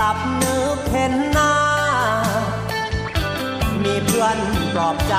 [0.00, 1.54] ลับกลับนึกเห็นหน้า
[3.82, 4.38] มีเพื่อน
[4.74, 5.14] ปลอบใจ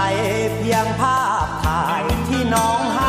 [0.55, 3.01] เพียงภาพถ่ายที่น้องให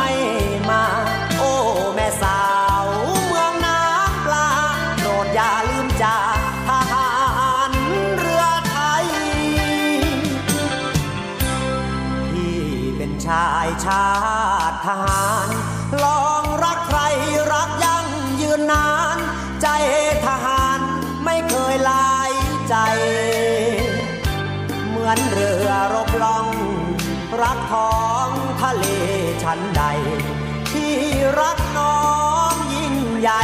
[33.21, 33.43] ใหญ่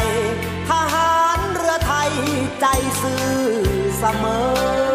[0.69, 2.11] ทหารเรือไทย
[2.59, 2.65] ใจ
[3.01, 3.29] ซื่อ
[3.97, 4.25] เสม
[4.85, 4.86] อ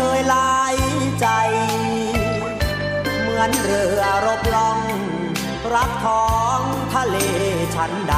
[0.00, 0.76] เคยลาย
[1.20, 1.26] ใจ
[3.20, 4.80] เหมือนเรือรบล่อง
[5.74, 6.60] รักท้อง
[6.94, 7.16] ทะเล
[7.74, 8.14] ชั้นใด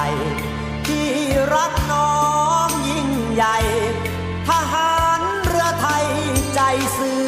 [0.87, 1.09] ที่
[1.55, 2.15] รักน้อ
[2.67, 3.59] งยิ่งใหญ่
[4.49, 6.06] ทหารเรือไทย
[6.55, 6.61] ใจ
[6.99, 7.25] ซื่อ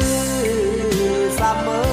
[1.37, 1.92] เสมอ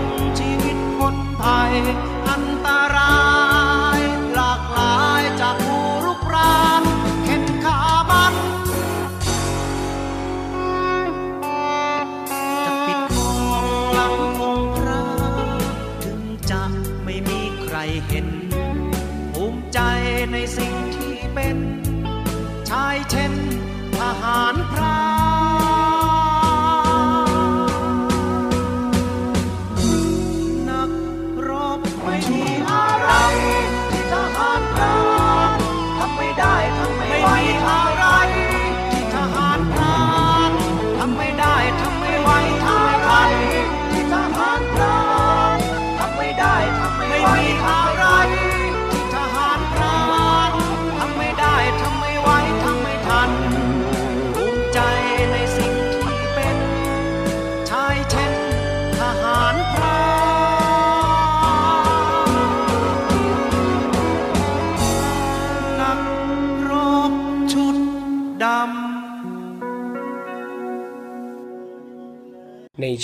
[0.00, 0.04] ง
[0.38, 1.72] ชีวิตคนไทย
[2.28, 3.29] อันตราย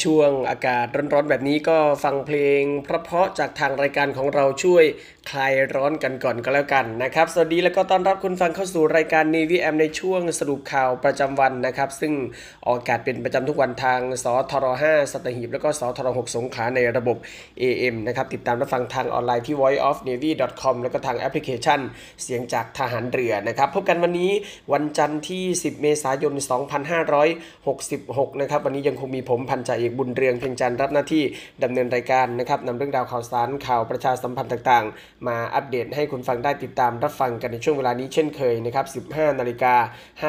[0.05, 4.85] ช่วงอากาศร้อนๆแบบนี้ก็ฟังเพลงเพราะๆจากทางรายการของเราช่วย
[5.31, 12.13] คลายร้อนกันก่อนก็แล้วกันนะครับ สวัสดีแล้วก็ต้อนรับคุณฟังเข้าสู่รายการ Navy M ในช่วงสรุปข่าวประจำวันนะครับ ซึ่ง
[12.67, 17.17] ออกอากาศเป็นประจำทุกวันทางสทร5สัตหีบ แล้วก็สทร6สงขลาในระบบ
[17.63, 21.81] AM นะครับ ติดตามรับฟังทางออนไลน์ที่ voiceofnavy.com แล้วก็ทางแอปพลิเคชัน
[22.23, 24.31] เสียงจากทหารเรือนะครับ พบกันวันนี้
[24.73, 26.33] วันจันทร์ที่ 10 เมษายน
[27.57, 31.23] 2566 นะครับ วันนี้ยังคงมีผมพันจ่าเอกบุญเรืองเพียงจันทร์รับหน้าที่
[31.63, 39.75] ดำเนินรายการนะครับนำเรื่องราวข่าวสารข่าวประชาสัมพันธ์ต่างๆมาอัปเดตให้คุณฟังได้ติดตามรับฟังกันในช่วงเวลานี้เช่นเคยนะครับ 15 นาฬิกา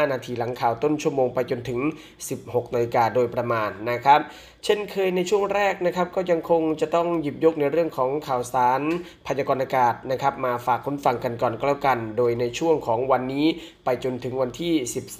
[0.05, 1.79] 5 นาทีหลังข่าวต้นชั่วโมงไปจนถึง
[2.27, 4.19] 16 นาฬิกาโดยประมาณนะครับ
[4.65, 8.81] เช่นเคยในช่วงแรกนะครับก็ยังคงจะต้องหยิบยกในเรื่องของข่าวสาร
[9.25, 13.45] พยากรณ์อากาศนะครับมาฝากคุณฟังกันก่อนก็แล้วกัน โดยในช่วงของวันนี้
[13.85, 14.73] ไปจนถึงวันที่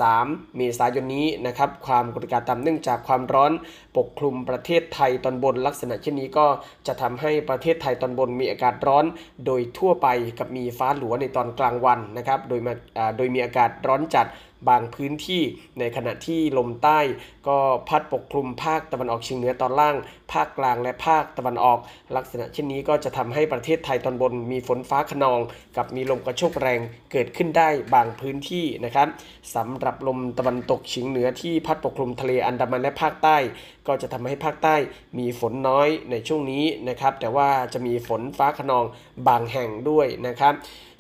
[0.06, 3.52] 13 เมษายนนี้นะครับความกดอากาศต่ำเนื่องจากความร้อน
[3.98, 6.48] ปกคลุมประเทศไทยตอนบนลักษณะเช่นนี้ก็
[6.88, 9.06] จะทำให้ประเทศไทยตอนบนมีอากาศร้อน
[9.46, 10.08] โดยยทั่วไป
[10.40, 12.74] กับมีฟ้าหลัวในตอนกลางวันนะครับ โดยมา
[13.18, 14.26] โดยมีอากาศร้อนจัด
[14.70, 15.44] บางพื้นที่
[15.80, 17.00] ในขณะที่ลมใต้
[17.48, 17.58] ก็
[17.90, 19.96] พัดปกคลุมภาคตะวันออกเฉียงเหนือตอนล่าง
[20.34, 21.80] ภาคกลางและภาคตะวันออก
[22.16, 25.40] ลักษณะเช่นนี้ก็จะทำให้ประเทศไทยตอนบนมีฝนฟ้าขนอง
[25.78, 26.80] กับมีลมกระโชกแรง
[27.12, 29.08] เกิดขึ้นได้บางพื้นที่นะครับ
[29.56, 33.38] สำหรับลมตะวันตกเฉียงเหนือที่พัดปกคลุมทะเลอันดามันและภาคใต้
[33.88, 34.76] ก็จะทำให้ภาคใต้
[35.20, 38.86] มีฝนน้อยในช่วงนี้นะครับ แต่ว่าจะมีฝนฟ้าขนอง
[39.28, 40.54] บางแห่งด้วยนะครับ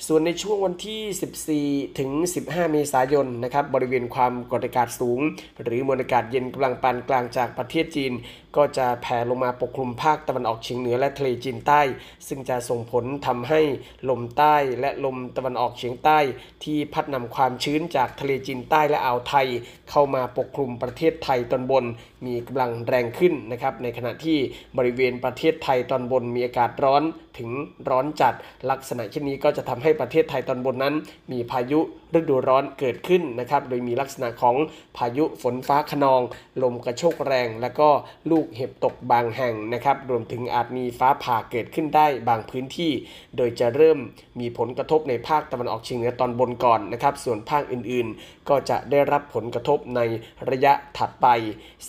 [0.06, 2.12] ส่วนในช่วงวันที่ 14 ถึง
[2.42, 5.20] 15 เมษายนนะครับบริเวณความกดอากาศสูง
[5.64, 8.14] หรือมวลอากาศเย็นกำลังปานกลางจากประเทศจีน
[8.56, 11.82] ก็จะแผ่ลงมาปกคลุมภาคตะวันออกเฉียงเหนือและทะเลจีนใต้
[12.28, 13.62] ซึ่งจะส่งผลทำให้
[14.10, 16.20] ลมใต้และลมตะวันออกเฉียงใต้
[16.64, 19.48] ที่พัดนำความชื้นจากทะเลจีนใต้และอ่าวไทย
[19.90, 21.86] เข้ามาปกคลุมประเทศไทยตอนบน
[22.26, 24.38] มีกำลังแรงขึ้นนะครับ ในขณะที่
[24.78, 27.04] บริเวณประเทศไทยตอนบนมีอากาศร้อน
[27.38, 27.50] ถึง
[27.90, 28.34] ร้อนจัด
[28.70, 30.96] ลักษณะเช่นนี้ก็จะทำให้ประเทศไทยตอนบนนั้น
[31.32, 31.80] มีพายุ
[32.16, 34.56] ฤดูร้อนเกิดขึ้นนะครับ โดยมีลักษณะของ
[34.98, 36.22] พายุฝนฟ้าขนอง
[36.64, 37.90] ลมกระโชกแรง และก็
[38.32, 42.92] ลูกเห็บตกบางแห่งนะครับ รวมถึงอาจมีฟ้าผ่าเกิดขึ้นได้บางพื้นที่
[43.38, 44.00] โดยจะเริ่ม
[44.40, 50.02] มีผลกระทบในภาคตะวันออกเฉียงเหนือตอนบนก่อนนะครับ ส่วนภาคอื่นๆ ก็จะได้รับผลกระทบใน
[50.50, 51.28] ระยะถัดไป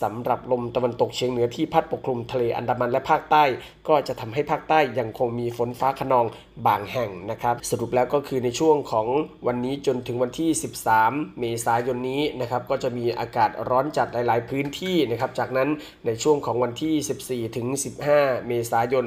[0.02, 3.44] สำหรับลมตะวันตกเฉียงเหนือที่พัดปกคลุมทะเลอันดามันและภาคใต้
[3.88, 6.26] ก็จะทำให้ภาคใต้ยังคงมีฝนฟ้าขนอง
[6.66, 9.06] บางแห่งนะครับ สรุปแล้วก็คือในช่วงของ
[9.46, 10.50] วันนี้จนถึงวันที่
[10.94, 15.68] 13 เมษายนนี้นะครับก็จะมีอากาศร้อนจัดหลาย ๆ พื้นที่นะครับจากนั้น
[16.06, 17.66] ในช่วงของวันที่ 14 ถึง
[18.08, 19.04] 15 เมษายน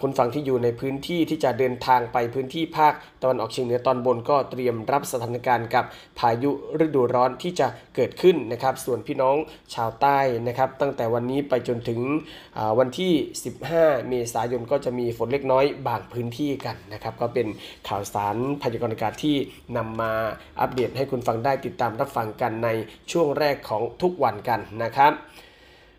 [0.00, 5.84] คุณฟังที่อยู่ในพื้นที่ที่จะเดินทางไปพื้นที่ภาคตะวันออกเฉียงเหนือตอนบนก็เตรียมรับสถานการณ์กับ
[6.18, 6.50] พายุ
[6.84, 9.36] ฤดูร้อนที่จะเกิดขึ้นนะครับ ส่วนพี่น้อง
[9.74, 12.00] ชาวใต้นะครับตั้งแต่วันนี้ไปจนถึง
[12.78, 13.12] วันที่
[13.60, 17.46] 15 เมษายนก็จะมีฝนเล็กน้อยบางพื้นที่กันนะครับ ก็เป็น
[17.88, 19.36] ข่าวสารพยากรณ์อากาศที่
[19.76, 20.12] นำมา
[20.60, 22.68] อัปเดตให้คุณฟังได้ติดตามรับฟังกันใน
[23.12, 25.12] ช่วงแรกของทุกวันกันนะครับ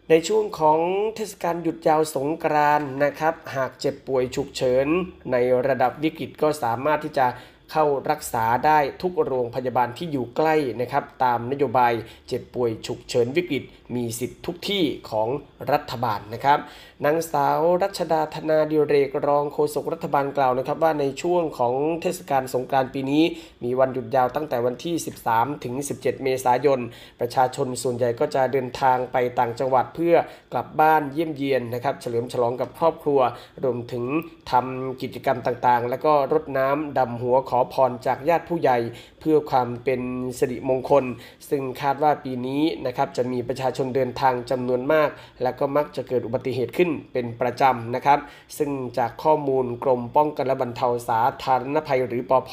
[0.09, 0.79] ในช่วงของ
[1.15, 4.87] เทศกาลหยุดยาวสงกรานนะครับ หากเจ็บป่วยฉุกเฉิน
[5.31, 5.35] ใน
[5.67, 7.27] ระดับวิกฤตก็สามารถที่จะ
[7.71, 11.93] เข้ารักษาได้ทุกโรงพยาบาลที่อยู่ใกล้นะครับ ตามนโยบาย
[12.27, 13.63] เจ็บป่วยฉุกเฉินวิกฤต
[13.95, 15.27] มีสิทธิ์ทุกที่ของ
[15.71, 16.59] รัฐบาลนะครับ
[17.05, 23.23] นางสาวรัชดาธนาดิเรกรองโฆษกรัฐบาลกล่าวนะครับ ว่าในช่วงของเทศกาลสงกรานต์ปีนี้
[23.63, 24.95] มีวันหยุดยาวตั้งแต่วันที่
[25.29, 26.79] 13 ถึง 17 เมษายน
[27.19, 30.15] ประชาชนส่วนใหญ่ก็จะเดินทางไปต่างจังหวัดเพื่อ
[30.53, 33.19] กลับบ้านเยี่ยมเยียนนะครับ เฉลิมฉลองกับครอบครัว
[33.63, 34.05] รวมถึง
[34.51, 38.77] ทำกิจกรรมต่างๆ แล้วก็รดน้ำดำหัวของอพรจากญาติผู้ใหญ่
[39.19, 40.01] เพื่อความเป็น
[40.37, 41.03] สิริมงคล
[41.49, 45.09] ซึ่งคาดว่าปีนี้นะครับจะมีประชาชนเดินทางจำนวนมาก
[45.43, 48.19] และก็มักจะเกิดอุบัติเหตุขึ้นเป็นประจำนะครับ
[48.57, 52.51] ซึ่งจากข้อมูลกรมป้องกันและบรรเทาสาธารณภัยหรือปอพ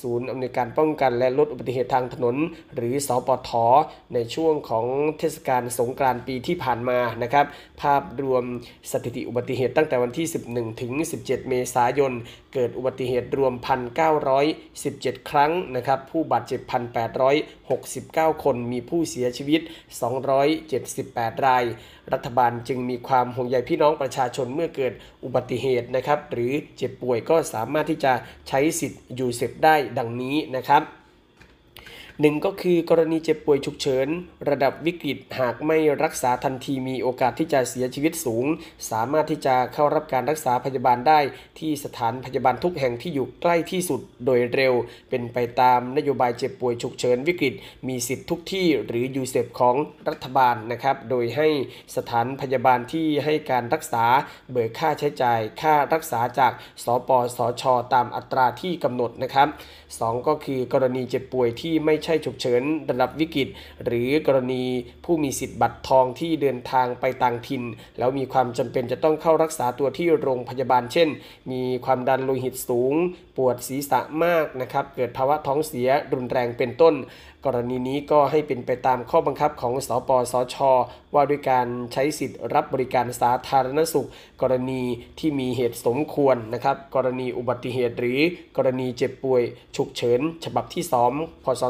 [0.00, 2.36] ศูนย์อำนวยการป้องกันและลดอุบัติเหตุทางถนน
[2.74, 3.50] หรือสอปท
[4.14, 4.86] ในช่วงของ
[5.18, 7.46] เทศกาลสงกรานต์ปีที่ผ่านมานะครับ
[7.82, 8.44] ภาพรวม
[8.90, 10.92] สถิติอุบัติเหตุตั้งแต่วันที่ 11 ถึง
[11.24, 12.12] 17 เมษายน
[12.54, 13.52] เกิดอุบัติเหตุรวม
[14.22, 16.60] 1,917 ครั้งนะครับผู้บาดเจ็บ
[17.48, 19.60] 1,869 คนมีผู้เสียชีวิต
[20.58, 21.64] 278 ราย
[22.12, 24.92] รัฐบาลจึงมีความห่วงใยพี่น้องประชาชนเมื่อเกิด
[25.24, 28.12] อุบัติเหตุนะครับ หรือเจ็บป่วยก็สามารถที่จะ
[28.48, 30.82] ใช้สิทธิ์ UCEP ได้ดังนี้นะครับ
[32.20, 34.08] หนึ่งก็คือกรณีเจ็บป่วยฉุกเฉิน
[34.50, 38.46] ระดับวิกฤตหากไม่รักษาทันทีมีโอกาสที่จะเสียชีวิตสูง
[38.90, 41.20] สามารถที่จะเข้ารับการรักษาพยาบาลได้
[41.58, 44.74] ที่สถานพยาบาลทุกแห่งที่อยู่ใกล้ที่สุดโดยเร็ว
[45.10, 47.54] เป็นไปตามนโยบายเจ็บป่วยฉุกเฉินวิกฤต
[47.88, 49.74] มีสิทธิ์ทุกที่หรือยูเซฟของ
[50.08, 51.48] รัฐบาลนะครับ โดยให้
[51.96, 54.04] สถานพยาบาลที่ให้การรักษา
[54.50, 56.52] เบิกค่าใช้จ่าย ค่ารักษาจาก
[56.84, 57.62] สปสช
[57.94, 59.48] ตามอัตราที่กำหนดนะครับ
[60.06, 63.48] 2 ก็คือกรณีเจ็บป่วยที่ไม่ใช่ฉุกเฉินระดับวิกฤต
[63.84, 64.64] หรือกรณี
[65.04, 67.62] ผู้มีสิทธิ์บัตรทองที่เดินทางไปต่างถิ่น
[67.98, 71.08] แล้วมีความจำเป็นจะต้องเข้ารักษาตัวที่โรงพยาบาล เช่น
[71.50, 72.94] มีความดันโลหิตสูง
[73.36, 76.94] ปวดศีรษะมากนะครับเกิดภาวะท้องเสียรุนแรงเป็นต้น
[77.46, 80.56] กรณีนี้ก็ให้เป็นไปตามข้อบังคับของสปสช
[81.14, 84.08] ว่าด้วยการใช้สิทธิ์รับบริการสาธารณสุข
[84.42, 84.82] กรณี
[85.18, 88.20] ที่มีเหตุสมควรนะครับ กรณีอุบัติเหตุหรือ
[88.56, 89.42] กรณีเจ็บป่วย
[89.76, 91.62] ฉุกเฉิน ฉบับที่ 2 พศ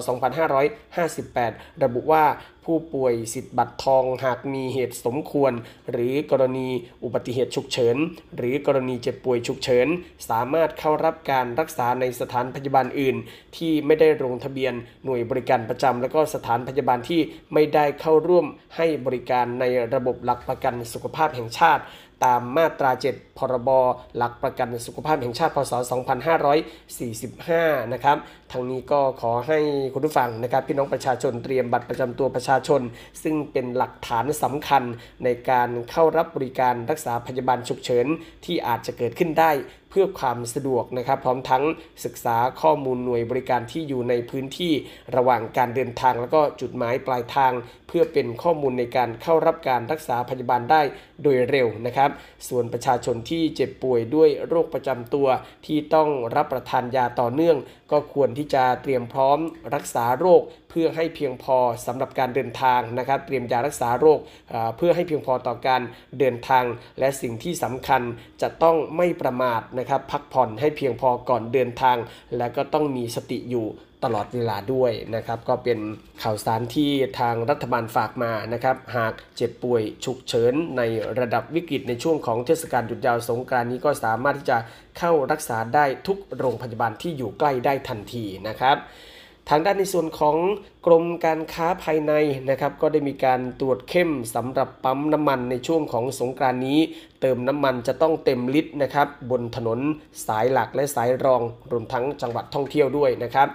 [1.07, 2.25] 2558 ระบุว่า
[2.69, 5.53] ผู้ป่วยสิทธิ์บัตรทองหากมีเหตุสมควร
[5.91, 6.69] หรือกรณี
[7.05, 7.97] อุบัติเหตุฉุกเฉิน
[8.37, 9.89] หรือกรณีเจ็บป่วยฉุกเฉิน
[10.31, 13.17] สามารถเข้ารับการรักษาในสถานพยาบาลอื่น
[13.57, 17.21] ที่ไม่ได้ลงทะเบียนหน่วยบริการประจำและก็สถานพยาบาลที่
[17.53, 18.47] ไม่ได้เข้าร่วม
[18.77, 21.83] ให้บริการการในระบบหลักประกันสุขภาพแห่งชาติ
[22.25, 23.71] ตามมาตรา 7 พรบ
[24.17, 25.73] หลักประกันสุขภาพแห่งชาติ พศ
[26.63, 28.17] 2545 นะครับ
[28.53, 29.59] ทางนี้ก็ขอให้
[29.93, 32.81] คุณผู้ฟังนะครับพี่น้องประชาชนเตรียมบัตรประจำตัวประชาชน
[33.23, 34.83] ซึ่งเป็นหลักฐานสำคัญ
[35.25, 38.07] ในการเข้ารับบริการรักษาพยาบาลฉุกเฉิน
[38.45, 39.51] ที่อาจจะเกิดขึ้นได้
[39.95, 41.65] เพื่อความสะดวกนะครับ พร้อมทั้ง
[42.05, 44.73] ศึกษาข้อมูลหน่วยบริการที่อยู่ในพื้นที่
[45.17, 47.53] ระหว่างการเดินทาง แล้วก็จุดหมายปลายทาง
[47.89, 50.83] เพื่อเป็นข้อมูลในการเข้ารับการรักษาพยาบาลได้
[51.23, 52.11] โดยเร็วนะครับ
[52.49, 55.29] ส่วนประชาชนที่เจ็บป่วยด้วยโรคประจำตัว
[55.67, 57.57] ที่ต้องรับประทานยาต่อเนื่อง
[57.93, 59.39] ก็ควรที่จะเตรียมพร้อม
[59.75, 64.19] รักษาโรคเพื่อให้เพียงพอสำหรับการเดินทางนะครับ เตรียมยารักษาโรค
[64.77, 65.83] เพื่อให้เพียงพอต่อการ
[66.19, 66.65] เดินทาง
[66.99, 68.03] และสิ่งที่สำคัญ
[68.43, 71.97] จะต้องไม่ประมาทนะครับ พักผ่อนให้เพียงพอก่อนเดินทาง
[72.37, 73.69] และก็ต้องมีสติอยู่
[74.05, 75.79] ตลอดเวลาด้วยนะครับ ก็เป็น
[76.23, 76.91] ข่าวสารที่
[77.21, 80.83] ทางรัฐบาลฝากมานะครับ หากเจ็บป่วยฉุกเฉินใน
[81.21, 84.59] ระดับวิกฤตในช่วงของเทศกาลหยุดยาวสงกรานต์นี้ก็สามารถที่จะ
[84.99, 88.79] เข้ารักษาได้ทุกโรงพยาบาลที่อยู่ใกล้ได้ทันทีนะครับ
[89.51, 90.37] ทางด้านในส่วนของ
[90.87, 92.13] กรมการค้าภายใน
[92.51, 96.79] นะครับก็ได้มีการตรวจเข้มสำหรับปั๊มน้ำมันในช่วงของสงกรานนี้
[97.21, 99.81] เติมน้ำมันจะต้องเต็มลิตรนะครับบนถนน
[100.27, 103.49] สายหลักและสายรองรวมทั้งจังหวัดท่องเที่ยวด้วยนะครับ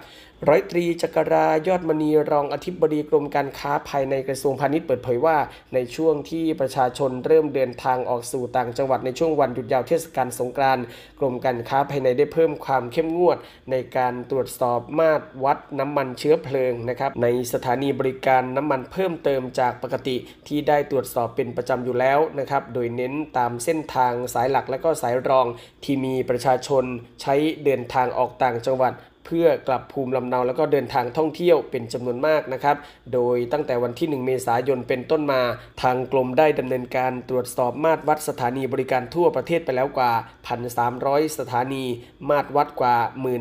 [0.46, 5.38] ร้อยตรีจักรายอดมณีรองอธิบดีกรมการค้าภายในกระทรวงพาณิชย์เปิดเผยว่า
[5.74, 10.84] ในช่วงที่ประชาชนเริ่มเดินทางออกสู่ต่างจังหวัดในช่วงวันหยุดยาวเทศกาลสงกรานต์
[11.20, 13.38] กรมการค้าภายในได้เพิ่มความเข้มงวด
[13.72, 20.16] ในการตรวจสอบมาตรวัดน้ำมันเชื้อเพลิงนะครับในสถานีบริการน้ำมันเพิ่มเติมจากปกติ
[20.48, 25.46] ที่ได้ตรวจสอบเป็นประจำอยู่แล้วนะครับโดยเน้นตามเส้นทางสายหลักและก็สายรอง
[25.84, 26.84] ที่มีประชาชน
[27.22, 28.94] ใช้เดินทางออกต่างจังหวัด
[29.28, 32.78] เพื่อกลับภูมิลำเนาแล้วก็เดินทางท่องเที่ยวเป็นจำนวนมากนะครับ
[33.14, 35.42] โดยตั้งแต่วันที่ 1 เมษายนเป็นต้นมา
[35.82, 40.12] ทางกรมได้ดำเนินการตรวจสอบมาตรวัดสถานีบริการทั่วประเทศไปแล้วกว่า
[40.76, 41.86] 1,300 สถานี
[42.30, 42.96] มาตรวัดกว่า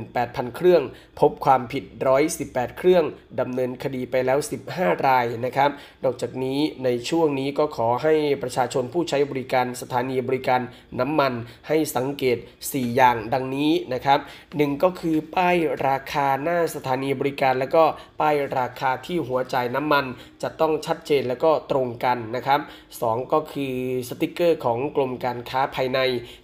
[0.06, 0.82] 18,000 เครื่อง
[1.20, 1.84] พบความผิด
[2.32, 3.04] 118 เครื่อง
[3.40, 4.38] ดำเนินคดีไปแล้ว
[4.72, 5.70] 15 รายนะครับ
[6.04, 10.60] นอกจากนี้ในช่วงนี้ก็ขอให้ประชาชนผู้ใช้บริการสถานีบริการ
[11.00, 11.32] น้ำมัน
[11.68, 14.18] ให้สังเกต 4 อย่างดังนี้นะครับ
[14.50, 15.56] 1 ก็คือป้าย
[15.88, 17.84] ราคาหน้าสถานีบริการ แล้วก็
[18.20, 20.04] ป้ายราคาที่หัวจ่ายน้ำมัน
[20.42, 22.60] จะต้องชัดเจนแล้วก็ตรงกันนะครับ
[22.96, 23.74] 2 ก็คือ
[24.08, 25.98] สติกเกอร์ของกรมการค้าภายใน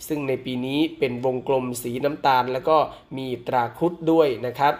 [0.08, 2.76] ซึ่งในปีนี้เป็นวงกลมสีน้ำตาล แล้วก็
[3.18, 4.74] มีตราคุดด้วยนะครับ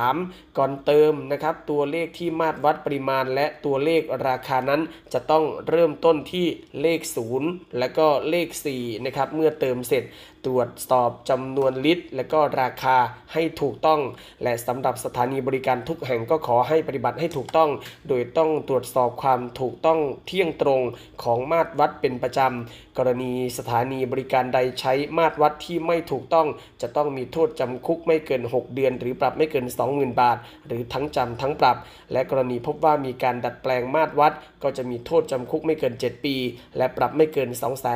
[0.00, 0.45] 3.
[0.58, 4.80] ก่อนเติมนะครับตัวเลขที่มาตรวัดปริมาณ และตัวเลขราคานั้น
[5.12, 6.46] จะต้องเริ่มต้นที่
[6.80, 7.00] เลข
[7.38, 10.04] 0 และก็เลข4นะครับเมื่อเติมเสร็จ
[10.46, 12.96] ตรวจสอบจำนวนลิตร และก็ราคา
[13.32, 14.00] ให้ถูกต้อง
[14.42, 17.70] และสำหรับสถานีบริการทุกแห่งก็ขอให้ปฏิบัติให้ถูกต้อง
[18.08, 20.80] โดยต้องตรวจสอบความถูกต้องเที่ยงตรง
[21.22, 26.46] ของมาตรวัดเป็นประจำ กรณีสถานีบริการใดใช้มาตรวัดที่ไม่ถูกต้อง
[26.82, 31.76] จะต้องมีโทษจำคุกไม่เกิน 6 เดือน หรือปรับไม่เกิน 20,000 บาท หรือทั้งจำทั้งปรับ
[32.12, 34.32] และกรณีพบว่ามีการดัดแปลงมาตรวัด
[34.62, 36.36] ก็จะมีโทษจำคุกไม่เกิน 7 ปี
[36.76, 37.48] และปรับไม่เกิน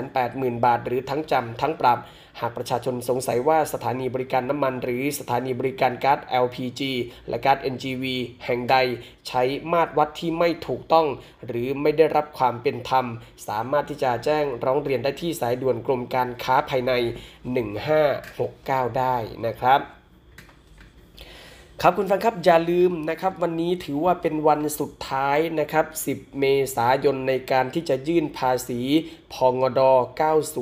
[0.09, 1.99] 280,000 บาท หรือทั้งจำทั้งปรับ
[2.41, 6.81] หากประชาชนสงสัยว่าสถานีบริการน้ำมันหรือสถานีบริการก๊าซ LPG
[7.29, 8.05] และก๊าซ NGV
[8.45, 8.77] แห่งใด
[9.29, 11.07] ใช้มาตรวัดที่ไม่ถูกต้อง
[11.47, 13.07] หรือไม่ได้รับความเป็นธรรม
[13.49, 16.93] สามารถที่จะแจ้งร้องเรียนได้ที่สายด่วนกรมการค้าภายใน
[18.15, 19.17] 1569 ได้
[19.47, 20.00] นะครับ
[21.83, 26.45] ครับคุณฟังครับอย่าลืมนะครับวันนี้ถือว่าเป็นวันสุดท้ายนะครับ 10 เม
[26.77, 28.81] ษายนในการที่จะยื่นภาษี
[29.35, 29.81] พงด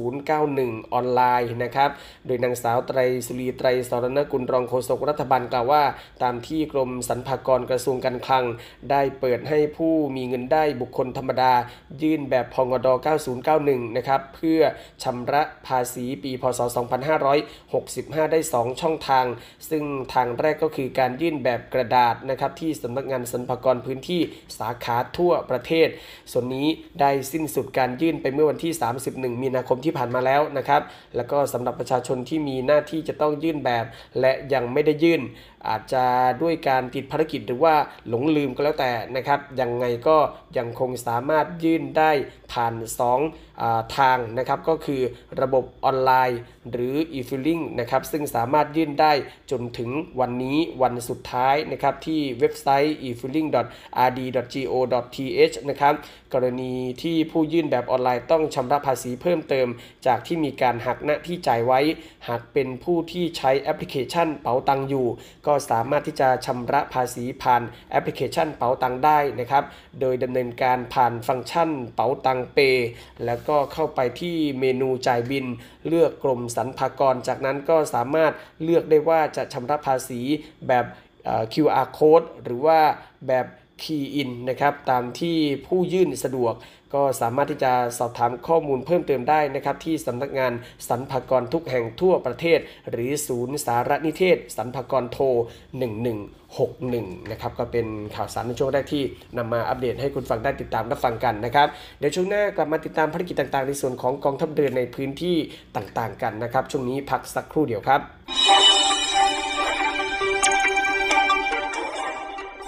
[0.06, 1.90] 9091 ออนไลน์นะครับ
[2.26, 5.82] โดยนางสาวไตรสุรีไตรสรณกุลรองโฆษกรัฐบาลกล่าวว่า
[6.22, 8.44] ตามที่กรมสรรพากรกระทรวงการคลัง
[8.90, 11.52] ได้เปิดให้ผู้มีเงินได้บุคคลธรรมดา
[12.02, 12.88] ยื่นแบบพงด
[13.42, 14.60] 9091 นะครับเพื่อ
[15.02, 16.60] ชำระภาษีปีพศ
[17.46, 19.26] 2565 ได้ 2 ช่องทาง
[19.70, 24.20] ซึ่งทางแรกก็คือการการยื่นแบบกระดาษนะครับที่สำนักงานสรรพากรพื้นที่
[24.58, 25.88] สาขาทั่วประเทศ
[26.32, 26.68] ส่วนนี้
[27.00, 28.72] ได้สิ้นสุดการยื่นไปเมื่อวันที่
[29.06, 30.82] 31 มีนาคมที่ผ่านมาแล้วนะครับ
[31.16, 33.84] แล้วก็สำหรับประชาชนที่มีหน้าที่จะต้องยื่นแบบ
[34.20, 35.20] และยังไม่ได้ยื่น
[35.68, 36.04] อาจจะ
[36.42, 37.74] ด้วยการติดภารกิจหรือว่า
[38.08, 40.16] หลงลืมก็แล้วแต่นะครับยังไงก็
[40.58, 42.10] ยังคงสามารถยื่นได้
[42.52, 42.74] ผ่าน
[43.34, 45.00] 2ทางนะครับก็คือ
[45.40, 46.40] ระบบออนไลน์
[46.70, 49.12] หรือ e-filing นะครับซึ่งสามารถยื่นได้
[49.50, 49.90] จนถึง
[50.20, 55.94] วันนี้วันสุดท้ายนะครับที่เว็บไซต์ e-filing.rd.go.th นะครับ
[56.34, 59.66] กรณีที่ผู้ยื่นแบบออนไลน์ต้องชำระภาษีเพิ่มเติม
[60.06, 61.80] จากที่มีการหักหน้าที่จ่ายไว้
[62.28, 65.06] หากเป็นผู้ที่ใช้แอปพลิเคชันเป๋าตังอยู่
[65.48, 69.64] ก็สามารถที่จะชำระภาษีผ่านแอปพลิเคชันเป๋าตังได้นะครับ
[70.00, 72.58] โดยดำเนินการผ่านฟังก์ชันเป๋าตังเป
[73.24, 75.46] แล้วก็เข้าไปที่เมนูจ่ายบิน
[75.88, 78.32] เลือกกรมสรรพากร จากนั้นก็สามารถ
[78.62, 80.20] เลือกได้ว่าจะชำระภาษี
[80.68, 80.84] แบบ
[81.52, 82.80] QR code หรือว่า
[83.28, 83.46] แบบ
[83.82, 85.36] Key in นะครับตามที่
[85.66, 86.54] ผู้ยื่นสะดวก
[86.94, 90.52] ก็สามารถที่จะสอบถามข้อมูลเพิ่มเติมได้นะครับที่สำนักงาน
[90.88, 92.58] สรรพากรทุกแห่งทั่วประเทศ
[92.90, 95.24] หรือศูนย์สารนิเทศสรรพากรโทร
[96.08, 97.86] 1161 นะครับก็เป็น
[98.16, 99.02] ข่าวสารในช่วงแรกที่
[99.38, 105.36] นำมาอัปเดตให้คุณฟังได้ติดตามรับฟังกันนะครับเดี๋ยวช่วงหน้ากลับมาติดตามภารกิจต่างๆ ในส่วนของกองทัพเรือในพื้นที่
[105.76, 108.00] ต่างๆกันนะครับช่วงนี้พักสักครู่เดียวครับ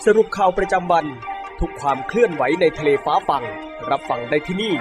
[0.07, 1.07] สรุปข่าวประจำวัน
[1.61, 3.45] ทุกความเคลื่อนไหวในทะเลฟ้าฟัง
[3.91, 4.75] รับฟังได้ที่นี่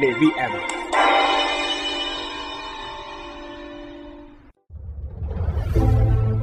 [0.00, 0.54] Navy M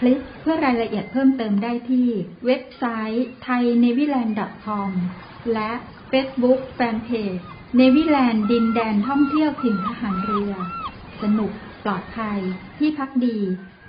[0.00, 2.08] คลิกเพื่อรายละเอียดเพิ่มเติมได้ที่
[2.46, 2.84] เว็บไซ
[3.14, 4.90] ต์ thainewiland.com
[5.52, 5.72] และ
[6.10, 7.42] Facebook Fanpage
[7.76, 10.52] เนวิแลนด์ดินแดนท่องเที่ยวถิ่นทหารเรือ
[11.22, 11.52] สนุก
[11.84, 12.40] ปลอดภัย
[12.78, 13.38] ที่พักดี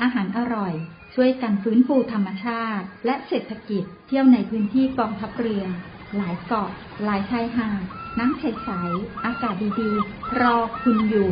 [0.01, 0.73] อาหารอร่อย
[1.13, 5.63] ช่วยกันฟื้นฟูธรรมชาติ และเศรษฐกิจ เที่ยวในพื้นที่กองทัพเรือ
[6.15, 6.69] หลายเกาะ
[7.03, 7.83] หลายชายหาด
[8.19, 11.31] น้ำใสๆอากาศดีๆ รอคุณอยู่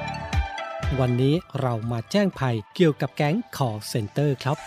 [0.99, 4.57] วันนี้เรามาแจ้งภัยเกี่ยวกับแก๊ง call center ครับ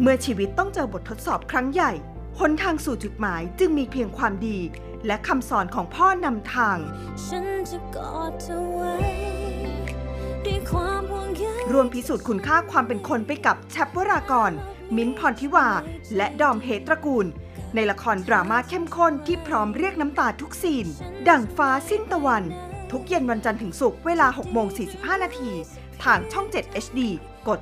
[0.00, 1.92] เมื่อชีวิตต้องเจอบททดสอบครั้งใหญ่
[2.40, 4.58] หนทางสู่จุดหมายจึงมีเพียงความดี
[5.06, 6.78] และคำสอนของพ่อนำทาง
[7.26, 8.94] ฉันจะกอดเธอไว้
[10.44, 14.52] ด้วยความห่วงใยรวมพิสูจน์คุณค่าความเป็นคนไปกับแชปวรากร
[14.96, 15.68] มิ้นท์พรทิวา
[16.16, 17.26] และดอมเฮตระกูล
[17.74, 20.86] ในละครดราม่าเข้มข้นที่พร้อมเรียกน้ำตาทุกซีน
[21.28, 22.44] ดั่งฟ้าสิ้นตะวัน
[22.90, 25.50] ทุกเย็นวันจันทร์ถึงศุกร์เวลา 6 โมง 45 นาที
[26.04, 27.00] ทางช่อง 7 HD
[27.48, 27.60] กด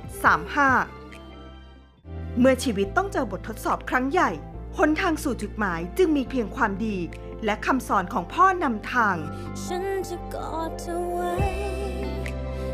[1.19, 4.29] 35 เมื่อชีวิตต้องเจอบททดสอบครั้งใหญ่
[4.77, 6.97] หนทางสู่จุดหมายจึงมีเพียงความดี
[7.45, 9.15] และคำสอนของพ่อนำทาง
[9.63, 11.33] ฉันจะกอดเธอไว้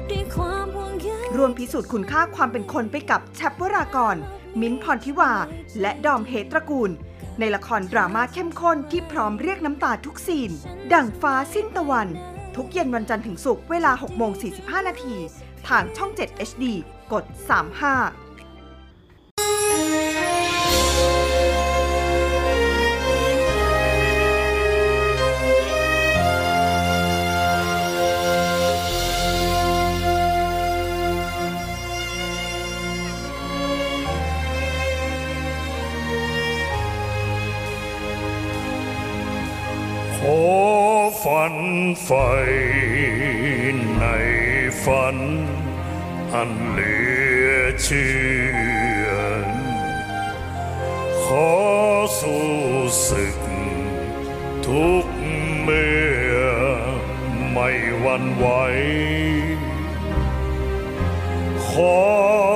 [0.09, 4.15] ด้วยความห่วงใยรวมพิสูจน์คุณค่าความเป็นคนไปกับแชปวรากร
[4.61, 5.33] มิ้นท์พรทิวา
[5.81, 6.91] และดอมเฮตระกูล
[7.39, 10.51] ในละครดราม่าเข้มข้นที่พร้อมเรียกน้ำตาทุกซีน
[10.93, 12.07] ดั่งฟ้าสิ้นตะวัน
[12.55, 15.15] ทุกเย็นวันจันทร์ถึงศุกร์เวลา6โมง45 นาที
[15.67, 16.65] ทางช่อง 7 HD
[17.13, 17.23] กด
[17.79, 18.22] 35
[42.07, 42.11] ไฟ
[43.99, 44.05] ใน
[44.83, 45.17] ฝัน
[46.33, 46.95] อันเหลื
[47.47, 48.13] อเชื่
[49.05, 49.09] อ
[51.23, 51.51] ขอ
[52.19, 52.47] สู้
[53.07, 53.39] ศึก
[54.67, 55.05] ทุก
[55.61, 55.97] เมื่
[56.33, 56.37] อ
[57.51, 57.69] ไม่
[58.01, 58.47] หวันไหว
[61.67, 62.52] ขอ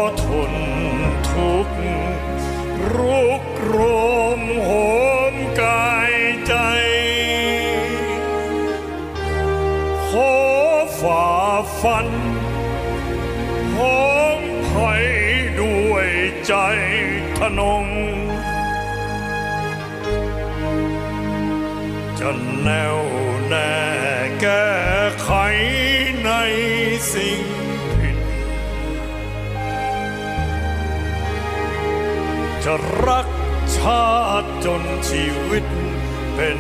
[17.38, 17.86] ทนง
[22.20, 22.30] จะ
[22.62, 23.00] แน่ว
[23.48, 23.74] แน่
[24.42, 24.68] แก้
[25.22, 25.30] ไข
[26.26, 26.32] ใน
[27.14, 27.42] สิ่ง
[27.94, 28.18] ผิด
[32.64, 32.74] จะ
[33.06, 33.28] รัก
[33.78, 34.08] ชา
[34.42, 35.66] ติจนชีวิต
[36.36, 36.60] เป็น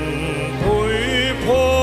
[0.61, 0.97] ผุย
[1.43, 1.76] พง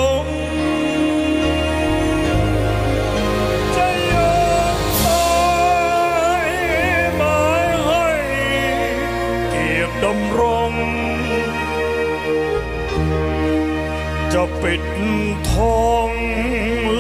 [15.51, 16.11] ทอง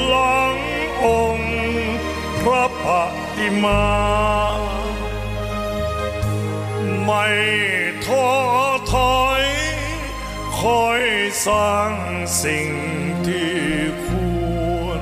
[0.07, 0.57] หลัง
[1.05, 1.55] องค์
[2.41, 2.87] พระป
[3.37, 3.85] ฏิมา
[7.05, 7.27] ไม่
[8.07, 8.29] ท้อ
[8.93, 9.45] ถอย
[10.59, 11.03] คอย
[11.47, 11.93] สร้าง
[12.43, 12.71] สิ่ง
[13.27, 13.55] ที่
[14.07, 14.07] ค
[14.83, 15.01] วร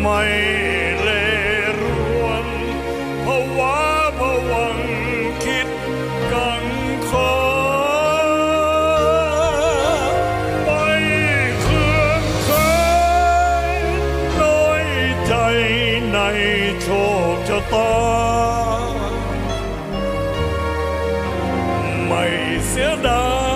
[0.00, 0.22] ไม่
[16.90, 16.94] โช
[17.34, 17.90] คชะตา
[22.06, 22.24] ไม่
[22.68, 23.47] เสียดาย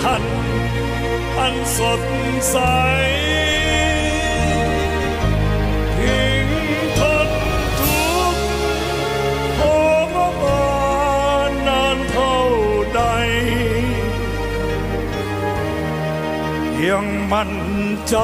[0.00, 0.24] ติทัน
[1.38, 2.02] อันสด
[2.50, 2.56] ใส
[5.96, 6.48] ทิ้ง
[6.98, 7.28] ทน
[7.80, 8.44] ทุกข์
[9.58, 9.60] ท
[10.14, 10.70] รมา
[11.48, 12.38] นนานเท่า
[12.94, 13.02] ใด
[16.88, 17.54] ยังมั่น
[18.08, 18.16] ใจ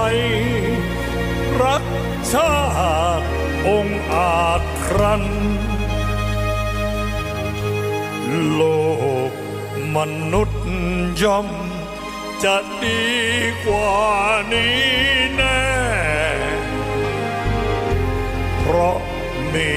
[1.63, 1.85] รัก
[2.33, 2.55] ชา
[3.21, 3.29] ติ
[3.69, 5.25] องอาจครัน
[8.53, 8.63] โล
[9.31, 9.33] ก
[9.97, 9.99] ม
[10.33, 10.56] นุษย์
[11.23, 11.49] ย่อม
[12.45, 13.07] จะดี
[13.65, 13.97] กว่า
[14.53, 14.87] นี้
[15.37, 15.65] แน่
[18.61, 18.99] เพราะ
[19.55, 19.75] มี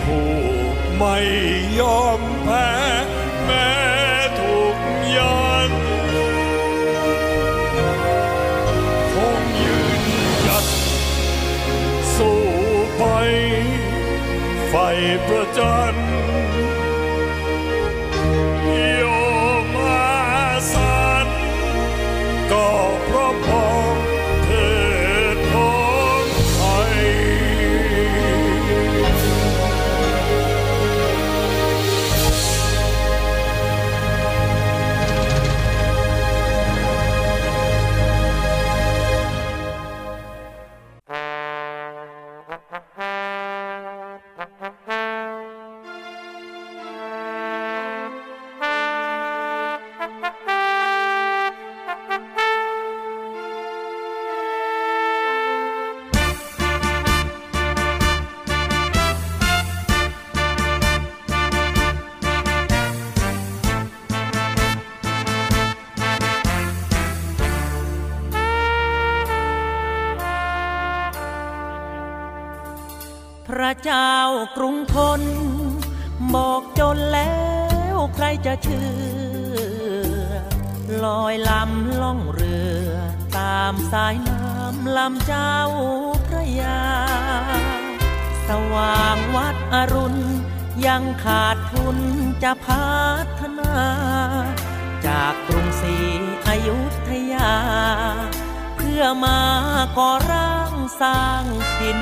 [0.00, 0.30] ผู้
[0.96, 1.16] ไม่
[1.80, 2.70] ยอมแพ้
[3.44, 3.70] แม้
[4.38, 4.76] ถูก
[5.16, 5.70] ยัน
[9.12, 10.02] คงยืน
[10.44, 10.66] หยัด
[12.14, 12.40] สู้
[12.96, 13.02] ไป
[14.68, 14.74] ไฟ
[15.26, 16.07] ประจัน
[91.00, 91.98] ยังขาดทุน
[92.42, 92.92] จะพั
[93.38, 93.74] ฒนา
[95.06, 95.96] จากกรุงศรี
[96.48, 96.78] อยุ
[97.08, 97.52] ธยา
[98.76, 99.40] เพื่อมา
[99.98, 101.44] ก่อร่างสร้าง
[101.78, 102.00] ถิ่น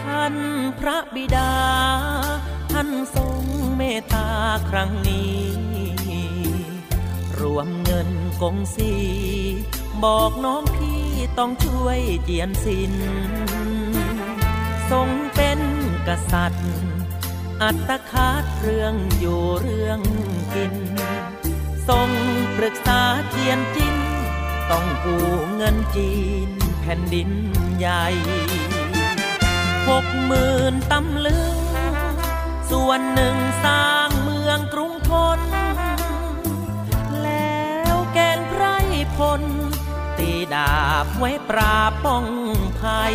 [0.00, 0.34] ท่าน
[0.78, 1.54] พระบิดา
[2.72, 3.42] ท่านทรง
[3.76, 4.28] เมตตา
[4.68, 5.40] ครั้งนี้
[7.40, 8.10] รวมเงิน
[8.42, 8.92] กงสี
[10.04, 11.02] บอกน้องพี่
[11.38, 12.94] ต้องช่วยเจียนสิน
[14.90, 15.60] ทรงเป็น
[16.08, 16.87] กษัตริย์
[17.62, 20.00] อัตคาดเรื่องอยู่เรื่อง
[20.54, 20.74] กิน
[21.88, 22.10] ทรง
[22.56, 23.96] ปรึกษาเจียนจิน
[24.70, 26.12] ต้องกู้เงินจี
[26.48, 26.50] น
[26.80, 27.30] แผ่นดิน
[27.78, 28.06] ใหญ่
[29.88, 31.56] หกหมื่นตำลึง
[32.70, 35.40] ส่วนหนึ่งสร้างเมืองกรุงทน
[37.22, 38.64] แล้วแกนไพร
[39.16, 39.42] พล
[40.18, 42.26] ตีดาบไว้ปราบป้อง
[42.80, 43.14] ภัย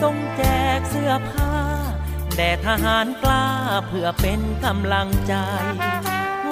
[0.00, 0.42] ทรงแจ
[0.78, 1.45] กเสื้อผ้า
[2.36, 3.46] แด่ทหารกล้า
[3.86, 5.34] เพื่อเป็นกำลังใจ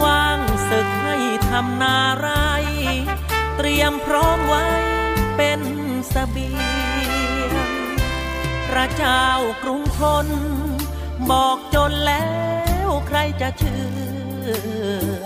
[0.02, 1.16] ว่างศึกให้
[1.50, 2.28] ทำนาไร
[3.56, 4.66] เตรียมพร้อมไว้
[5.36, 5.60] เป็น
[6.12, 7.68] สเสบียง
[8.68, 9.26] พระเจ้า
[9.62, 10.26] กรุงทน
[11.30, 12.28] บอกจนแล้
[12.86, 13.84] วใครจะเชื่
[14.44, 15.24] อ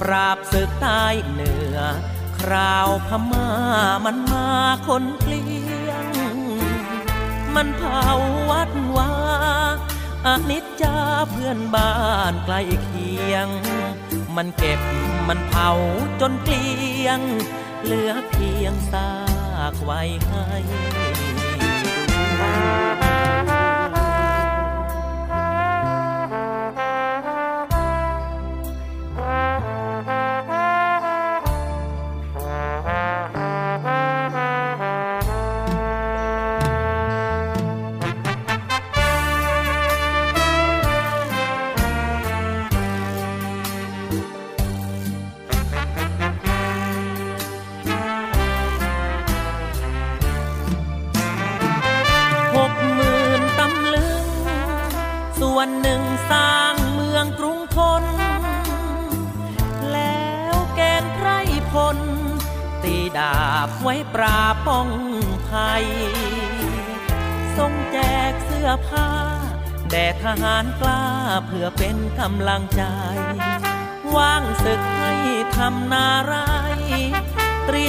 [0.00, 1.78] ปราบศึกใต้เหนือ
[2.38, 3.48] คราวพม่า
[4.04, 4.48] มันมา
[4.88, 5.42] คนเกลี
[5.83, 5.83] ย
[7.56, 8.08] มันเผา
[8.50, 9.12] วัดวา
[10.26, 10.96] อนิจจา
[11.30, 11.92] เพื่อนบ้า
[12.30, 13.48] นใกล้เคียง
[14.36, 14.80] มันเก็บ
[15.28, 15.70] มันเผา
[16.20, 16.66] จนเกลี
[17.04, 17.20] ยง
[17.84, 19.12] เหลือเพียงซา
[19.72, 20.44] กไว้ให้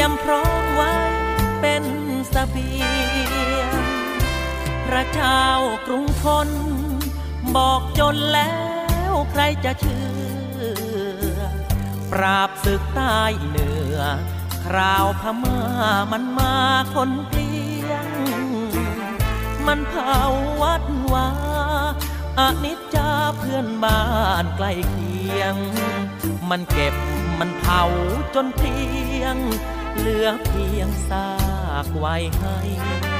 [0.05, 0.95] ยมพร้อมไว้
[1.61, 1.83] เป็น
[2.33, 2.71] สเสบี
[3.59, 3.83] ยง
[4.87, 5.43] พระเจ้า
[5.87, 6.49] กรุงทน
[7.55, 8.55] บอกจนแล้
[9.11, 10.05] วใครจะเชื่
[11.35, 11.39] อ
[12.11, 13.99] ปราบศึกใต้เหนือ
[14.65, 15.59] คราวพม่า
[16.11, 16.55] มันมา
[16.93, 17.55] คนเกลี
[17.89, 18.07] ยง
[19.67, 20.19] มันเผา
[20.61, 20.83] วัด
[21.13, 21.27] วา
[22.39, 24.01] อนิจจาเพื่อนบ้า
[24.43, 25.55] นใกล้เคียง
[26.49, 26.95] มันเก็บ
[27.39, 27.83] มันเผา
[28.35, 28.77] จนเพี
[29.21, 29.37] ยง
[29.99, 31.29] เหลือเพียงซา
[31.85, 33.14] กไว้ให้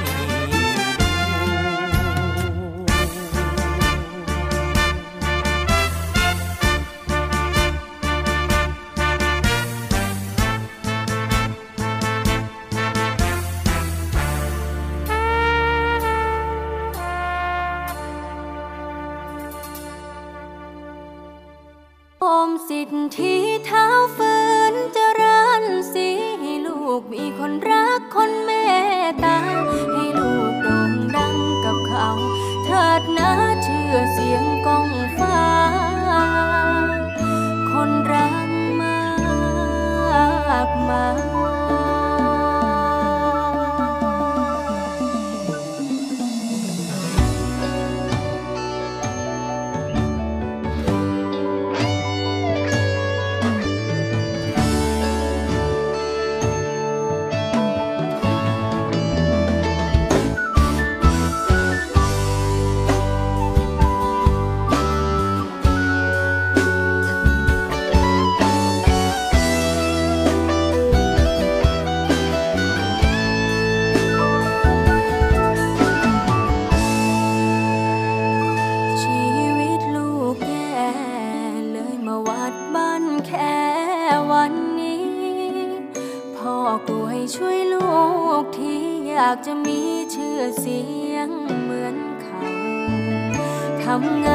[94.04, 94.35] สีย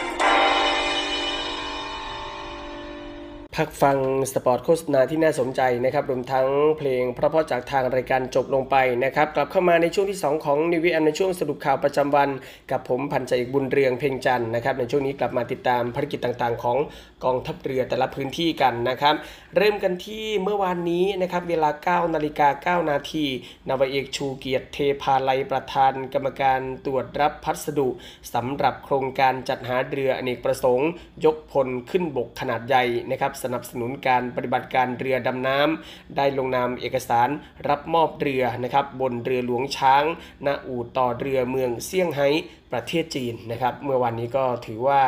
[3.57, 3.97] พักฟัง
[4.33, 6.47] สปอร์ตโฆษณาที่น่าสนใจนะครับรวมทั้ง
[6.77, 12.29] เพลงเพราะๆจากทางรายการจบลงไปนะครับ กลับเข้ามาในช่วงที่ 2 ของ Navy AM ในช่วงสรุปข่าวประจำวัน
[12.71, 16.77] กับผมพันจ่าเอกบุญเรืองเพ่งจันนะครับ ในช่วงนี้กลับมาติดตามภารกิจต่างๆ ของ
[17.23, 19.15] กองทัพเรือแต่ละพื้นที่กันนะครับ
[19.57, 23.25] เริ่มกันที่เมื่อวานนี้นะครับเวลา 9 นาฬิกา 9 นาที
[23.69, 27.89] นาวเอกชูเกียรติเทพาลัยประธาน กรรมการตรวจรับพัสดุ
[28.33, 30.89] สำหรับโครงการจัดหาเรืออเนกประสงค์
[31.25, 37.29] ยกพลขึ้นบกขนาดใหญ่นะครับสนับสนุนการปฏิบัติการเรือดำน้ำได้ลงนามเอกสาร
[37.69, 40.03] รับมอบเรือนะครับบนเรือหลวงช้าง
[40.45, 42.29] ณอู่ต่อเรือเมืองเซี่ยงไฮ้
[42.71, 45.01] ประเทศจีนนะครับเมื่อวันนี้ก็ถือว่า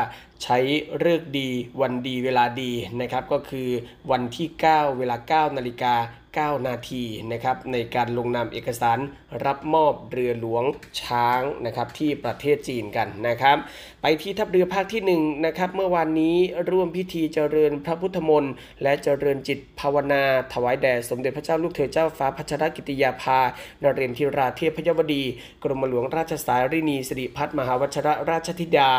[0.44, 0.58] ใช้
[1.00, 1.50] เลิกษ์ดี
[1.82, 2.72] วันดีเวลาดี
[3.02, 3.70] นะครับก็คือ
[4.12, 5.96] วันที่ 9 เวลา 9 นาฬิกา
[6.41, 8.99] 9 นาทีนะครับในการลงนามเอกสาร
[9.45, 10.63] รับมอบเรือหลวง
[11.01, 13.57] ช้างนะครับที่ประเทศจีนกันนะครับ
[14.01, 16.36] ไปที่ทัพเรือภาคที่1นะครับเมื่อวานนี้
[16.69, 18.53] ร่วมพิธีเจริญพระพุทธมนต์
[18.84, 20.23] และเจริญจิตภาวนา
[20.53, 23.39] ถวายแด่สมเด็จพระเจ้าลูกเธอเจ้าฟ้าพัชรกิติยาภา
[23.84, 25.23] นเรนทิราเทพยวดี
[25.63, 28.91] กรมหลวงราชสายรินีสิริพัฒมหาวชรราชธิดา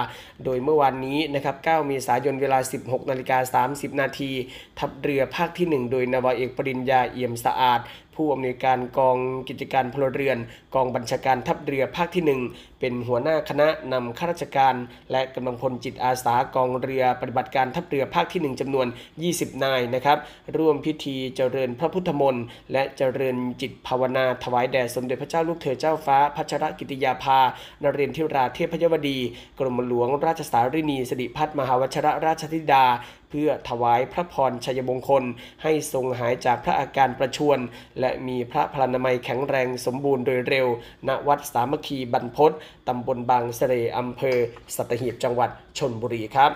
[0.44, 4.30] โดยเมื่อวานนี้นะครับ9เมษายนเวลา 16นาฬิกา30 นาที
[4.78, 7.80] ทัพเรือภาคที่ 1 โดยนาวาเอกปริญญาเอียมสะอาด
[8.14, 9.16] ผู้อำนวยการกอง
[9.48, 10.38] กิจการพลเรือน
[10.74, 14.74] กองบัญชาการทัพเรือภาคที่ 1 เป็นหัวหน้าคณะนำข้าราชการ
[15.12, 18.86] และกำลังพลจิตอาสากองเรือปฏิบัติการทัพเรือภาคที่ 1จำนวน
[19.24, 20.18] 20 นายนะครับ
[20.56, 27.40] ร่วมพิธีเจริญพระพุทธมนต์และเจริญจิตภาวนาถวายแด่สมเด็จพระเจ้าลูกเธอเจ้าฟ้าพัชรกิติยาภา
[27.82, 29.18] นเรนทิราเทพยวดี
[29.58, 32.86] กรมหลวงราชสารินีสิริพัฒมหาวชรราชธิดา
[33.30, 35.24] เพื่อถวายพระพรชัยมงคล
[35.62, 37.58] ให้ทรงหายจากพระอาการประชวร
[38.04, 40.66] และมีพระพลานามัยแข็งแรงสมบูรณ์โดยเร็ว
[41.08, 42.52] ณ วัดสามัคคีบรรพศ
[42.88, 44.38] ตำบลบางเสร่อำเภอ
[44.76, 46.52] สัตหีบจังหวัดชนบุรีครับ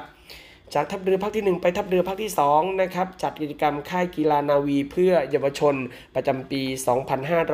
[0.75, 5.75] จากทัพเรือภาคที่ 1 ไปทัพเรือภาคที่2นะครับจัดกิจกรรมค่ายกีฬานาวีเพื่อเยาวชน
[6.15, 6.63] ประจำปี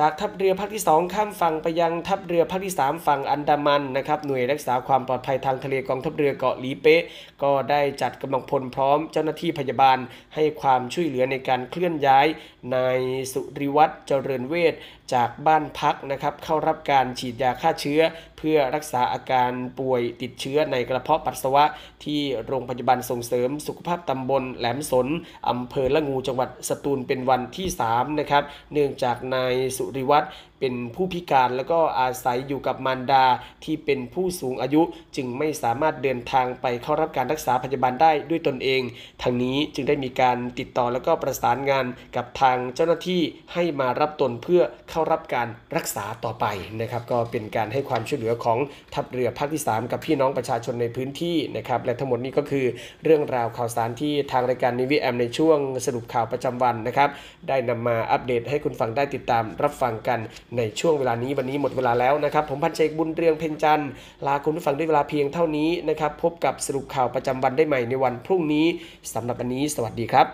[0.00, 7.02] จากทัพเรือภาคที่ 2 ข้ามฝั่งไปยังทัพเรือภาคที่ 3 ฝั่งอันดามันนะครับหน่วยรักษาความปลอดภัยทางทะเลกองทัพเรือเกาะลีเป๊ะ
[7.42, 9.98] ก็ได้จัดกำลังพลพร้อมเจ้าหน้าที่พยาบาล
[10.34, 12.26] ให้ความช่วยเหลือในการเคลื่อนย้าย
[12.74, 13.00] นาย
[13.32, 14.74] สุริวัตรเจริญเวช
[15.14, 18.00] จากบ้านพักนะครับเข้ารับการฉีดยาฆ่าเชื้อ
[18.38, 19.50] เพื่อรักษาอาการ
[19.80, 21.64] ป่วยติดเชื้อในกระเพาะปัสสาวะ
[22.04, 25.08] ที่โรงพยาบาลส่งเสริมสุขภาพตำบลแหลมสน
[25.48, 28.42] อำเภอละงูจังหวัดสตูลเป็นวันที่3นะครับ
[28.72, 30.26] เนื่องจากนายสุริวัตร
[30.60, 33.24] เป็นผู้พิการแล้วก็อาศัยอยู่กับมารดา
[33.64, 34.82] ที่เป็นผู้สูงอายุ
[35.16, 38.82] จึงไม่สามารถเดินทางไปเข้ารับการรักษาพยาบาลได้ด้วยตนเอง
[39.22, 41.86] ทางนี้จึงได้มีการติดต่อแล้วก็ประสานงาน
[42.16, 43.22] กับทางเจ้าหน้าที่
[43.54, 46.46] ให้มารับตนเพื่อเข้ารับการรักษาต่อไป
[46.80, 48.58] นะครับ ก็เป็นการให้ความช่วยเหลือของ
[48.94, 52.66] ทัพเรือภาคที่ 3 กับพี่น้องประชาชนในพื้นที่นะครับ และทั้งหมดนี้ก็คือ
[53.04, 57.08] เรื่องราวข่าวสารที่ทางรายการนิวิแอมในช่วงสรุปข่าวประจำวันนะครับ
[57.48, 60.20] ได้นำมาอัปเดตให้คุณฟังได้ติดตามรับฟังกัน
[60.56, 63.90] ในช่วงเวลานี้วันนี้หมดเวลาแล้วนะครับ ผมพันเจกบุญเรืองเพ็ญจันทร์
[64.26, 68.66] ลาคุณผู้ฟังด้วยเวลาเพียงเท่านี้นะครับ พบกับสรุปข่าวประจำวันได้ใหม่ในวันพรุ่งนี้
[69.14, 70.26] สำหรับวันนี้ สวัสดีครับ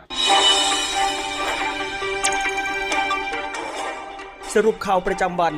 [4.55, 5.55] สรุปข่าวประจำวัน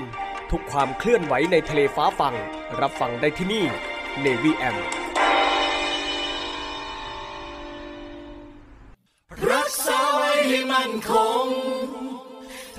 [0.51, 2.35] ทุกความเคลื่อนไหวในทะเลฟ้าฟัง
[2.81, 3.65] รับฟังได้ที่นี่
[4.25, 4.77] Navy M
[9.51, 11.13] รักษาไว้ให้มั่นค
[11.45, 11.47] ง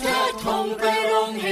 [0.02, 0.95] เธอทงไตรรงค์ให้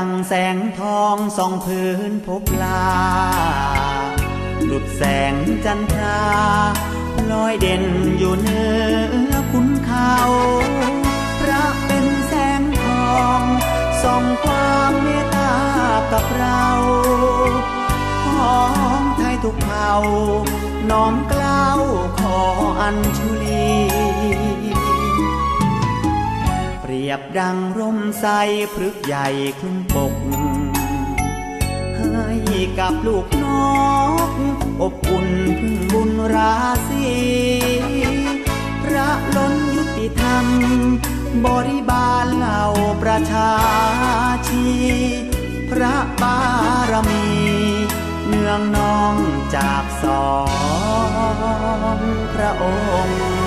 [0.04, 2.88] ังแสงทองส่องพื้นพบลา
[4.70, 5.34] ดุดแสง
[5.64, 6.22] จันทรา
[7.30, 7.84] ลอยเด่น
[8.18, 8.64] อยู่เหนื
[9.30, 10.14] อคุณเขา
[11.40, 13.40] พระเป็นแสงทอง
[14.02, 15.54] ส่องความเมตตา
[16.12, 16.64] กับเรา
[18.26, 18.58] ขอ
[18.98, 19.92] งไทยทุกเผ่า
[20.90, 21.80] น้อมกล้าว
[22.18, 22.38] ขอ
[22.80, 23.68] อัญชุลี
[27.38, 28.26] ดังร่มใส
[28.74, 29.26] พฤกใหญ่
[29.60, 30.14] คลุมปก
[31.98, 33.44] ให้กับลูกน
[34.28, 34.30] ก
[34.80, 35.28] อบอุ่น
[35.58, 36.54] พึ่งบุญรา
[36.88, 37.06] ศี
[38.82, 40.46] พระล้นยุติธรรม
[41.46, 42.62] บริบาลเหล่า
[43.02, 43.52] ประชา
[44.48, 44.66] ชี
[45.70, 46.38] พระบา
[46.90, 47.26] รมี
[48.26, 49.14] เนืองน้อง
[49.56, 50.28] จากสอ
[51.96, 51.98] ง
[52.34, 52.64] พระอ
[53.06, 53.37] งค์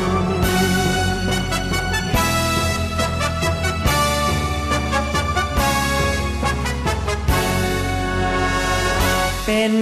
[9.54, 9.78] เป็น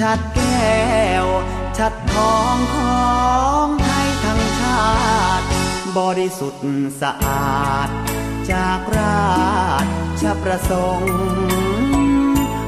[0.00, 0.76] ชัดแก้
[1.24, 1.26] ว
[1.78, 3.06] ชัดทองขอ
[3.64, 4.86] งไทยทั้งชา
[5.40, 5.46] ติ
[5.98, 6.66] บริสุทธิ์
[7.00, 7.88] สะอาด
[8.52, 9.26] จากรา
[10.22, 11.14] ชประสงค์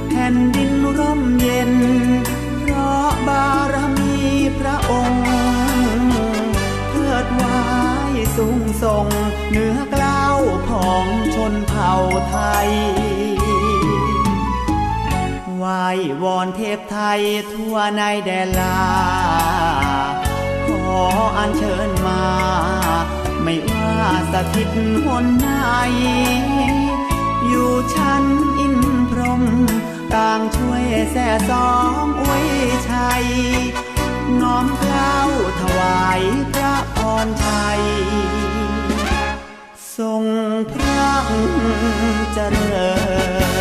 [0.08, 1.72] แผ่นดินร่มเย็น
[2.60, 4.14] เพราะบารมี
[4.58, 5.24] พระองค์
[6.90, 7.58] เทิดไว้
[8.36, 9.06] สูงส่ง
[9.50, 10.38] เหนือกล้าว
[10.70, 11.92] ของชนเผ่า
[12.30, 12.36] ไท
[12.66, 12.70] ย
[15.88, 17.20] ว้วอนเทพไทย
[17.52, 18.80] ทั่วในแดนลา
[20.66, 20.68] ข
[21.00, 21.02] อ
[21.36, 22.24] อัญเชิญมา
[23.42, 23.94] ไม่ว่า
[24.32, 24.68] สถิต
[25.04, 25.48] หนไหน
[27.48, 28.24] อยู่ชั้น
[28.58, 28.76] อิน
[29.10, 29.44] พรหม
[30.14, 31.70] ต่างช่วยแส่สอ
[32.02, 32.46] งอวย
[32.90, 33.24] ชัย
[34.40, 35.16] น้อมเกล้า
[35.60, 36.20] ถวาย
[36.52, 37.82] พระพรชัย
[39.96, 40.24] ทรง
[40.72, 41.12] พระ
[42.32, 42.90] เจริ
[43.56, 43.57] ญ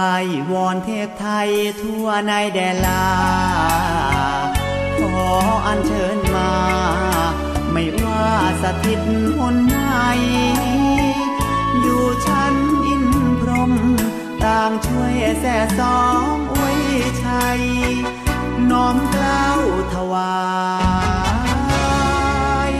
[0.00, 0.06] ไหว
[0.52, 3.06] วอนเทพไทยทั่วในแดนลา
[4.98, 5.28] ขอ
[5.66, 6.52] อัญเชิญมา
[7.72, 8.28] ไม่ว่า
[8.62, 9.00] สถิต
[9.36, 9.78] หนไหน
[11.80, 12.54] อยู่ชั้น
[12.86, 13.04] อิน
[13.40, 13.72] พรหม
[14.44, 16.80] ต่างช่วยแส่สองอวย
[17.24, 17.60] ชัย
[18.70, 19.60] น้อมเกล้าว
[19.94, 20.38] ถวา
[22.72, 22.74] ย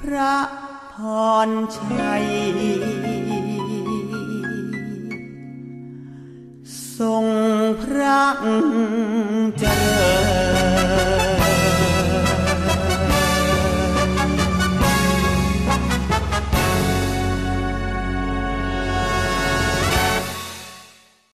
[0.00, 0.36] พระ
[0.94, 0.96] พ
[1.46, 2.26] รชัย
[6.98, 7.24] ทรง
[7.82, 8.22] พระ
[9.58, 10.23] เจริญ